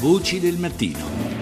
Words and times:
Voci 0.00 0.40
del 0.40 0.56
mattino. 0.56 1.39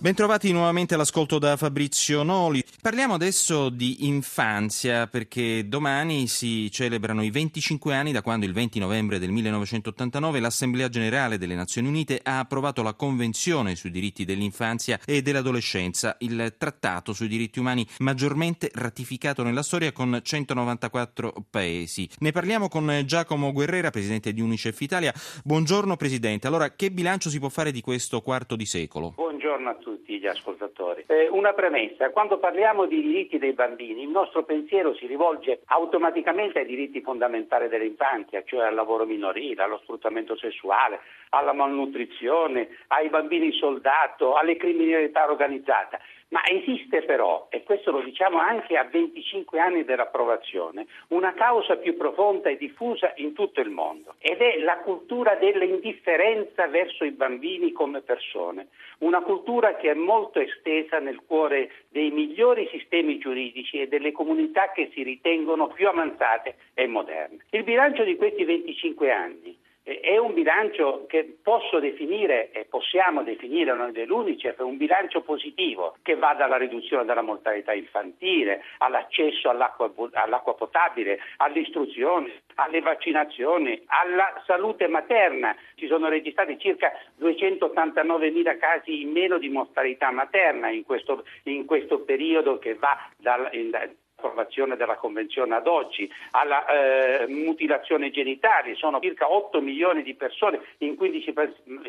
Bentrovati 0.00 0.52
nuovamente 0.52 0.94
all'ascolto 0.94 1.40
da 1.40 1.56
Fabrizio 1.56 2.22
Noli. 2.22 2.62
Parliamo 2.80 3.14
adesso 3.14 3.68
di 3.68 4.06
infanzia 4.06 5.08
perché 5.08 5.66
domani 5.66 6.28
si 6.28 6.70
celebrano 6.70 7.24
i 7.24 7.30
25 7.30 7.96
anni 7.96 8.12
da 8.12 8.22
quando 8.22 8.46
il 8.46 8.52
20 8.52 8.78
novembre 8.78 9.18
del 9.18 9.32
1989 9.32 10.38
l'Assemblea 10.38 10.88
Generale 10.88 11.36
delle 11.36 11.56
Nazioni 11.56 11.88
Unite 11.88 12.20
ha 12.22 12.38
approvato 12.38 12.84
la 12.84 12.94
Convenzione 12.94 13.74
sui 13.74 13.90
diritti 13.90 14.24
dell'infanzia 14.24 15.00
e 15.04 15.20
dell'adolescenza, 15.20 16.14
il 16.20 16.54
trattato 16.56 17.12
sui 17.12 17.26
diritti 17.26 17.58
umani 17.58 17.84
maggiormente 17.98 18.70
ratificato 18.72 19.42
nella 19.42 19.64
storia 19.64 19.90
con 19.90 20.20
194 20.22 21.46
paesi. 21.50 22.08
Ne 22.20 22.30
parliamo 22.30 22.68
con 22.68 23.02
Giacomo 23.04 23.50
Guerrera, 23.50 23.90
presidente 23.90 24.32
di 24.32 24.40
Unicef 24.40 24.80
Italia. 24.80 25.12
Buongiorno 25.42 25.96
Presidente. 25.96 26.46
Allora, 26.46 26.76
che 26.76 26.92
bilancio 26.92 27.30
si 27.30 27.40
può 27.40 27.48
fare 27.48 27.72
di 27.72 27.80
questo 27.80 28.20
quarto 28.20 28.54
di 28.54 28.64
secolo? 28.64 29.16
Buongiorno 29.48 29.78
a 29.78 29.82
tutti 29.82 30.18
gli 30.18 30.26
ascoltatori. 30.26 31.04
Eh, 31.06 31.26
una 31.28 31.54
premessa, 31.54 32.10
quando 32.10 32.36
parliamo 32.36 32.84
di 32.84 33.00
diritti 33.00 33.38
dei 33.38 33.54
bambini, 33.54 34.02
il 34.02 34.10
nostro 34.10 34.44
pensiero 34.44 34.94
si 34.94 35.06
rivolge 35.06 35.60
automaticamente 35.68 36.58
ai 36.58 36.66
diritti 36.66 37.00
fondamentali 37.00 37.68
dell'infanzia, 37.68 38.42
cioè 38.44 38.66
al 38.66 38.74
lavoro 38.74 39.06
minorile, 39.06 39.62
allo 39.62 39.80
sfruttamento 39.84 40.36
sessuale, 40.36 41.00
alla 41.30 41.54
malnutrizione, 41.54 42.68
ai 42.88 43.08
bambini 43.08 43.50
soldato, 43.52 44.34
alle 44.34 44.56
criminalità 44.56 45.24
organizzata. 45.24 45.98
Ma 46.30 46.42
esiste 46.44 47.02
però, 47.02 47.46
e 47.48 47.62
questo 47.62 47.90
lo 47.90 48.02
diciamo 48.02 48.38
anche 48.38 48.76
a 48.76 48.84
25 48.84 49.58
anni 49.58 49.84
dell'approvazione, 49.84 50.86
una 51.08 51.32
causa 51.32 51.76
più 51.76 51.96
profonda 51.96 52.50
e 52.50 52.58
diffusa 52.58 53.12
in 53.16 53.32
tutto 53.32 53.60
il 53.60 53.70
mondo 53.70 54.14
ed 54.18 54.40
è 54.40 54.58
la 54.58 54.76
cultura 54.78 55.36
dell'indifferenza 55.36 56.66
verso 56.66 57.04
i 57.04 57.12
bambini 57.12 57.72
come 57.72 58.02
persone, 58.02 58.68
una 58.98 59.22
cultura 59.22 59.76
che 59.76 59.90
è 59.90 59.94
molto 59.94 60.38
estesa 60.38 60.98
nel 60.98 61.22
cuore 61.26 61.70
dei 61.88 62.10
migliori 62.10 62.68
sistemi 62.70 63.16
giuridici 63.16 63.80
e 63.80 63.88
delle 63.88 64.12
comunità 64.12 64.70
che 64.72 64.90
si 64.92 65.02
ritengono 65.02 65.68
più 65.68 65.88
avanzate 65.88 66.56
e 66.74 66.86
moderne. 66.86 67.44
Il 67.50 67.64
bilancio 67.64 68.04
di 68.04 68.16
questi 68.16 68.44
25 68.44 69.10
anni 69.10 69.56
è 69.96 70.18
un 70.18 70.34
bilancio 70.34 71.06
che 71.08 71.38
posso 71.42 71.78
definire 71.78 72.50
e 72.50 72.66
possiamo 72.66 73.22
definire 73.22 73.74
noi 73.74 73.92
dell'Unicef 73.92 74.58
un 74.58 74.76
bilancio 74.76 75.22
positivo 75.22 75.96
che 76.02 76.14
va 76.14 76.34
dalla 76.34 76.58
riduzione 76.58 77.06
della 77.06 77.22
mortalità 77.22 77.72
infantile 77.72 78.62
all'accesso 78.78 79.48
all'acqua, 79.48 79.90
all'acqua 80.12 80.54
potabile, 80.54 81.18
all'istruzione, 81.38 82.42
alle 82.56 82.80
vaccinazioni, 82.80 83.82
alla 83.86 84.42
salute 84.44 84.88
materna. 84.88 85.56
Ci 85.74 85.86
sono 85.86 86.08
registrati 86.08 86.58
circa 86.58 86.92
289 87.16 88.30
mila 88.30 88.56
casi 88.58 89.00
in 89.00 89.10
meno 89.10 89.38
di 89.38 89.48
mortalità 89.48 90.10
materna 90.10 90.68
in 90.68 90.84
questo, 90.84 91.24
in 91.44 91.64
questo 91.64 92.00
periodo 92.00 92.58
che 92.58 92.74
va 92.74 92.96
dal, 93.16 93.48
in, 93.52 93.70
approvazione 94.18 94.76
della 94.76 94.96
Convenzione 94.96 95.54
ad 95.54 95.68
oggi, 95.68 96.10
alla 96.32 96.66
eh, 96.66 97.26
mutilazione 97.28 98.10
genitale, 98.10 98.74
sono 98.74 98.98
circa 99.00 99.30
8 99.30 99.60
milioni 99.60 100.02
di 100.02 100.14
persone 100.14 100.60
in 100.78 100.96
15 100.96 101.32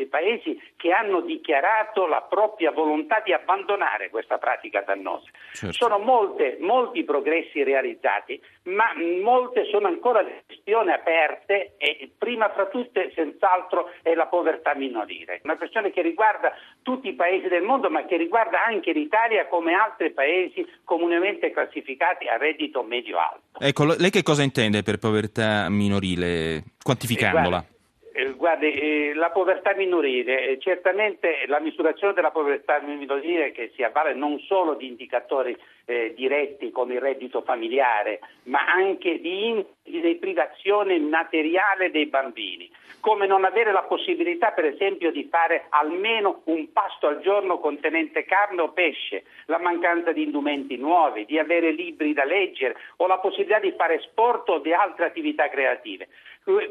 paesi 0.09 0.61
che 0.77 0.91
hanno 0.91 1.21
dichiarato 1.21 2.05
la 2.05 2.21
propria 2.21 2.71
volontà 2.71 3.21
di 3.25 3.33
abbandonare 3.33 4.11
questa 4.11 4.37
pratica 4.37 4.81
dannosa. 4.81 5.29
Certo. 5.53 5.73
Sono 5.73 5.97
molte, 5.97 6.57
molti 6.59 7.03
progressi 7.03 7.63
realizzati, 7.63 8.39
ma 8.63 8.93
molte 9.21 9.65
sono 9.65 9.87
ancora 9.87 10.23
questioni 10.23 10.91
aperte 10.91 11.73
e 11.77 12.11
prima 12.15 12.49
fra 12.49 12.67
tutte 12.67 13.11
senz'altro 13.15 13.91
è 14.03 14.13
la 14.13 14.27
povertà 14.27 14.75
minorile, 14.75 15.41
una 15.43 15.57
questione 15.57 15.89
che 15.89 16.03
riguarda 16.03 16.53
tutti 16.89 17.09
i 17.09 17.13
paesi 17.13 17.47
del 17.47 17.61
mondo 17.61 17.87
ma 17.91 18.03
che 18.05 18.17
riguarda 18.17 18.65
anche 18.65 18.91
l'Italia 18.93 19.45
come 19.45 19.73
altri 19.73 20.09
paesi 20.09 20.65
comunemente 20.83 21.51
classificati 21.51 22.27
a 22.27 22.35
reddito 22.37 22.81
medio-alto. 22.81 23.59
Ecco, 23.59 23.93
lei 23.95 24.09
che 24.09 24.23
cosa 24.23 24.41
intende 24.41 24.81
per 24.81 24.97
povertà 24.97 25.69
minorile, 25.69 26.63
quantificandola? 26.81 27.63
Eh, 28.11 28.33
guardi, 28.33 28.73
eh, 28.73 29.13
la 29.13 29.29
povertà 29.29 29.75
minorile, 29.75 30.49
eh, 30.49 30.57
certamente 30.59 31.45
la 31.45 31.59
misurazione 31.59 32.13
della 32.13 32.31
povertà 32.31 32.81
minorile 32.81 33.51
che 33.51 33.71
si 33.75 33.83
avvale 33.83 34.15
non 34.15 34.39
solo 34.39 34.73
di 34.73 34.87
indicatori 34.87 35.55
eh, 35.89 36.13
diretti 36.15 36.69
come 36.69 36.93
il 36.93 37.01
reddito 37.01 37.41
familiare, 37.41 38.19
ma 38.43 38.59
anche 38.63 39.19
di, 39.19 39.65
di 39.81 40.15
privazione 40.15 40.99
materiale 40.99 41.89
dei 41.89 42.05
bambini, 42.05 42.69
come 42.99 43.25
non 43.25 43.43
avere 43.43 43.71
la 43.71 43.81
possibilità 43.81 44.51
per 44.51 44.65
esempio 44.65 45.11
di 45.11 45.27
fare 45.31 45.65
almeno 45.69 46.41
un 46.45 46.71
pasto 46.71 47.07
al 47.07 47.21
giorno 47.21 47.57
contenente 47.57 48.23
carne 48.25 48.61
o 48.61 48.69
pesce, 48.69 49.23
la 49.45 49.57
mancanza 49.57 50.11
di 50.11 50.23
indumenti 50.23 50.77
nuovi, 50.77 51.25
di 51.25 51.39
avere 51.39 51.71
libri 51.71 52.13
da 52.13 52.23
leggere 52.23 52.75
o 52.97 53.07
la 53.07 53.17
possibilità 53.17 53.59
di 53.59 53.73
fare 53.75 53.99
sport 54.01 54.47
o 54.49 54.59
di 54.59 54.71
altre 54.71 55.05
attività 55.05 55.49
creative. 55.49 56.07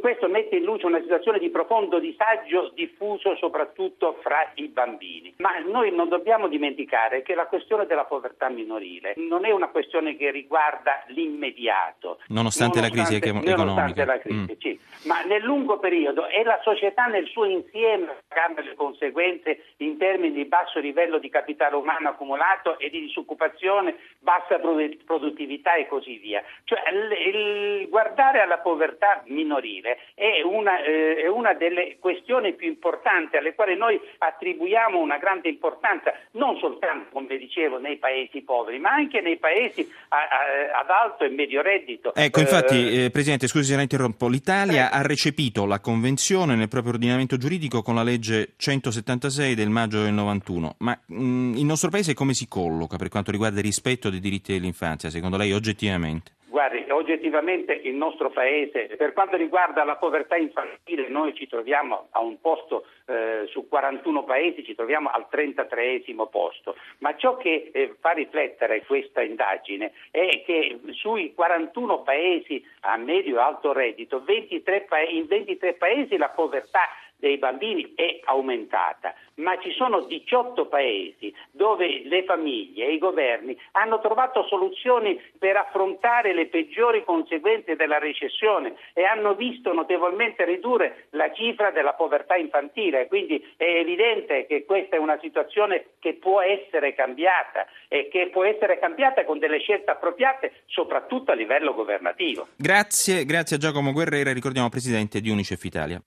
Questo 0.00 0.28
mette 0.28 0.56
in 0.56 0.64
luce 0.64 0.86
una 0.86 1.00
situazione 1.00 1.38
di 1.38 1.50
profondo 1.50 2.00
disagio 2.00 2.72
diffuso 2.74 3.36
soprattutto 3.36 4.18
fra 4.22 4.50
i 4.54 4.66
bambini. 4.66 5.34
Ma 5.38 5.58
noi 5.60 5.94
non 5.94 6.08
dobbiamo 6.08 6.48
dimenticare 6.48 7.22
che 7.22 7.36
la 7.36 7.46
questione 7.46 7.86
della 7.86 8.04
povertà 8.04 8.48
minorile 8.48 9.07
globale, 9.08 9.14
non 9.16 9.44
è 9.44 9.50
una 9.50 9.68
questione 9.68 10.16
che 10.16 10.30
riguarda 10.30 11.02
l'immediato. 11.08 12.18
Nonostante, 12.28 12.80
nonostante 12.80 12.80
la 12.80 12.88
crisi 12.90 13.14
economica. 13.16 13.56
Nonostante 13.56 14.04
la 14.04 14.18
crisi, 14.18 14.52
mm. 14.52 14.58
sì. 14.58 14.80
Ma 15.06 15.22
nel 15.22 15.42
lungo 15.42 15.78
periodo 15.78 16.26
è 16.26 16.42
la 16.42 16.58
società 16.62 17.06
nel 17.06 17.26
suo 17.26 17.44
insieme 17.44 18.10
a 18.10 18.16
pagare 18.26 18.62
le 18.62 18.74
conseguenze 18.74 19.64
in 19.78 19.96
termini 19.96 20.34
di 20.34 20.44
basso 20.44 20.80
livello 20.80 21.18
di 21.18 21.28
capitale 21.28 21.76
umano 21.76 22.08
accumulato 22.08 22.78
e 22.78 22.90
di 22.90 23.00
disoccupazione, 23.00 23.96
bassa 24.18 24.58
produttività 24.58 25.74
e 25.74 25.86
così 25.86 26.18
via. 26.18 26.42
Cioè, 26.64 26.80
il 26.90 27.88
guardare 27.88 28.40
alla 28.40 28.58
povertà 28.58 29.22
minorile 29.26 29.98
è 30.14 30.42
una, 30.42 30.82
eh, 30.82 31.16
è 31.16 31.26
una 31.28 31.54
delle 31.54 31.98
questioni 31.98 32.54
più 32.54 32.68
importanti 32.68 33.36
alle 33.36 33.54
quali 33.54 33.76
noi 33.76 34.00
attribuiamo 34.18 34.98
una 34.98 35.18
grande 35.18 35.48
importanza, 35.48 36.12
non 36.32 36.58
soltanto, 36.58 37.10
come 37.12 37.36
dicevo, 37.36 37.78
nei 37.78 37.96
paesi 37.96 38.42
poveri, 38.42 38.78
ma 38.78 38.97
anche 38.98 39.20
nei 39.20 39.38
paesi 39.38 39.88
a, 40.08 40.16
a, 40.16 40.80
ad 40.80 40.90
alto 40.90 41.24
e 41.24 41.28
medio 41.28 41.62
reddito. 41.62 42.14
Ecco, 42.14 42.40
infatti, 42.40 42.74
eh, 42.74 43.04
eh, 43.04 43.10
Presidente, 43.10 43.46
scusi 43.46 43.70
se 43.70 43.76
la 43.76 43.82
interrompo, 43.82 44.28
l'Italia 44.28 44.90
ha 44.90 45.02
recepito 45.02 45.64
la 45.64 45.80
Convenzione 45.80 46.54
nel 46.54 46.68
proprio 46.68 46.92
ordinamento 46.92 47.36
giuridico 47.36 47.82
con 47.82 47.94
la 47.94 48.02
legge 48.02 48.54
176 48.56 49.54
del 49.54 49.70
maggio 49.70 50.02
del 50.02 50.12
91, 50.12 50.76
ma 50.78 50.98
mh, 51.06 51.22
mm, 51.22 51.54
il 51.56 51.64
nostro 51.64 51.90
Paese 51.90 52.14
come 52.14 52.34
si 52.34 52.48
colloca 52.48 52.96
per 52.96 53.08
quanto 53.08 53.30
riguarda 53.30 53.58
il 53.58 53.64
rispetto 53.64 54.10
dei 54.10 54.20
diritti 54.20 54.52
dell'infanzia, 54.52 55.10
secondo 55.10 55.36
lei, 55.36 55.52
oggettivamente? 55.52 56.32
Guardi, 56.68 56.90
oggettivamente 56.90 57.72
il 57.72 57.94
nostro 57.94 58.28
Paese, 58.28 58.94
per 58.98 59.14
quanto 59.14 59.36
riguarda 59.36 59.84
la 59.84 59.96
povertà 59.96 60.36
infantile, 60.36 61.08
noi 61.08 61.34
ci 61.34 61.48
troviamo 61.48 62.08
a 62.10 62.20
un 62.20 62.38
posto 62.42 62.84
eh, 63.06 63.46
su 63.46 63.66
41 63.68 64.24
paesi, 64.24 64.62
ci 64.64 64.74
troviamo 64.74 65.08
al 65.08 65.28
33 65.30 66.04
posto. 66.30 66.76
Ma 66.98 67.16
ciò 67.16 67.38
che 67.38 67.70
eh, 67.72 67.94
fa 68.00 68.10
riflettere 68.10 68.84
questa 68.84 69.22
indagine 69.22 69.92
è 70.10 70.42
che 70.44 70.78
sui 70.90 71.32
41 71.32 72.02
paesi 72.02 72.62
a 72.80 72.98
medio 72.98 73.38
e 73.38 73.40
alto 73.40 73.72
reddito, 73.72 74.22
23 74.22 74.82
pa- 74.82 75.00
in 75.00 75.24
23 75.26 75.72
paesi 75.72 76.18
la 76.18 76.28
povertà 76.28 76.82
dei 77.18 77.36
bambini 77.36 77.94
è 77.94 78.20
aumentata, 78.24 79.12
ma 79.36 79.58
ci 79.58 79.72
sono 79.72 80.02
18 80.02 80.66
paesi 80.66 81.34
dove 81.50 82.02
le 82.04 82.22
famiglie 82.24 82.86
e 82.86 82.92
i 82.92 82.98
governi 82.98 83.58
hanno 83.72 84.00
trovato 84.00 84.44
soluzioni 84.44 85.20
per 85.36 85.56
affrontare 85.56 86.32
le 86.32 86.46
peggiori 86.58 87.04
conseguenze 87.04 87.76
della 87.76 87.98
recessione 87.98 88.74
e 88.92 89.04
hanno 89.04 89.34
visto 89.34 89.72
notevolmente 89.72 90.44
ridurre 90.44 91.06
la 91.10 91.32
cifra 91.32 91.70
della 91.70 91.92
povertà 91.92 92.34
infantile. 92.34 93.06
Quindi 93.06 93.54
è 93.56 93.64
evidente 93.64 94.46
che 94.46 94.64
questa 94.64 94.96
è 94.96 94.98
una 94.98 95.18
situazione 95.20 95.90
che 96.00 96.14
può 96.14 96.40
essere 96.40 96.94
cambiata 96.94 97.66
e 97.86 98.08
che 98.10 98.30
può 98.32 98.42
essere 98.44 98.80
cambiata 98.80 99.24
con 99.24 99.38
delle 99.38 99.60
scelte 99.60 99.92
appropriate, 99.92 100.64
soprattutto 100.66 101.30
a 101.30 101.34
livello 101.34 101.74
governativo. 101.74 102.48
Grazie, 102.56 103.24
grazie 103.24 103.56
a 103.56 103.58
Giacomo 103.60 103.92
Guerrera, 103.92 104.32
ricordiamo 104.32 104.68
Presidente 104.68 105.20
di 105.20 105.30
Unicef 105.30 105.62
Italia. 105.62 105.96